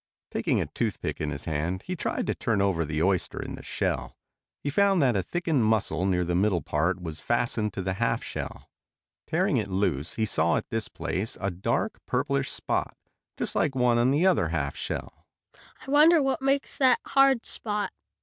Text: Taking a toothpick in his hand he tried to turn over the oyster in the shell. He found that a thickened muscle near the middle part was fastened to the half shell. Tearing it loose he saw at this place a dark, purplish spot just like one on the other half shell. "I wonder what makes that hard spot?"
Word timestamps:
Taking 0.31 0.59
a 0.59 0.65
toothpick 0.65 1.21
in 1.21 1.29
his 1.29 1.45
hand 1.45 1.83
he 1.83 1.95
tried 1.95 2.25
to 2.25 2.33
turn 2.33 2.59
over 2.59 2.83
the 2.83 3.03
oyster 3.03 3.39
in 3.39 3.53
the 3.53 3.61
shell. 3.61 4.17
He 4.59 4.71
found 4.71 4.99
that 4.99 5.15
a 5.15 5.21
thickened 5.21 5.63
muscle 5.63 6.07
near 6.07 6.23
the 6.25 6.33
middle 6.33 6.63
part 6.63 6.99
was 6.99 7.19
fastened 7.19 7.71
to 7.75 7.83
the 7.83 7.93
half 8.01 8.23
shell. 8.23 8.67
Tearing 9.27 9.57
it 9.57 9.69
loose 9.69 10.15
he 10.15 10.25
saw 10.25 10.57
at 10.57 10.71
this 10.71 10.87
place 10.87 11.37
a 11.39 11.51
dark, 11.51 11.99
purplish 12.07 12.49
spot 12.51 12.97
just 13.37 13.53
like 13.55 13.75
one 13.75 13.99
on 13.99 14.09
the 14.09 14.25
other 14.25 14.47
half 14.47 14.75
shell. 14.75 15.27
"I 15.87 15.91
wonder 15.91 16.19
what 16.23 16.41
makes 16.41 16.79
that 16.79 16.99
hard 17.05 17.45
spot?" 17.45 17.91